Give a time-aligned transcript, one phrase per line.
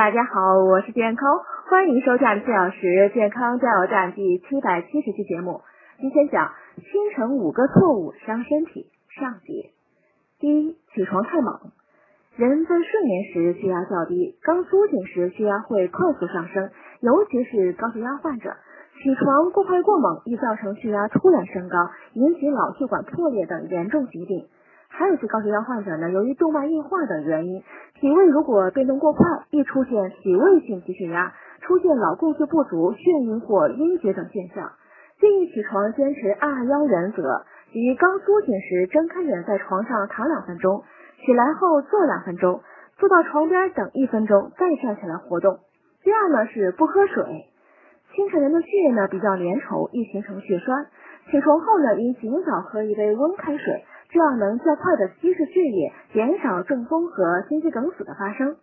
[0.00, 1.28] 大家好，我是健康，
[1.68, 5.60] 欢迎收看四小时健康加油站第七百七十期节目。
[6.00, 6.84] 今天讲清
[7.14, 9.72] 晨五个错误伤身体上节。
[10.38, 11.52] 第一，起床太猛。
[12.34, 16.70] 人在睡眠时血压较低，刚苏醒时血压会快速上升，
[17.00, 18.56] 尤其是高血压患者。
[19.02, 21.76] 起床过快过猛，易造成血压突然升高，
[22.14, 24.46] 引起脑血管破裂等严重疾病。
[24.92, 27.62] 还有些高血压患者呢，由于动脉硬化等原因，
[28.00, 34.72] 体位如果变动过快，易出现体位性低血压，出现脑供血不足、眩晕或晕厥等现象。
[35.20, 40.82] 建议起床坚持二二幺原则，即刚苏醒时睁开眼在床上躺两分钟，
[41.26, 42.62] 起来后坐两分钟，
[42.96, 45.58] 坐到床边等一分钟，再站起来活动。
[46.02, 47.22] 第二呢是不喝水。
[48.14, 50.86] 清晨人的血液呢比较粘稠，易形成血栓。
[51.30, 58.56] 起床后呢，应尽早喝一杯温开水，这样能较快的稀释血液，减少中风和心肌梗死的发生。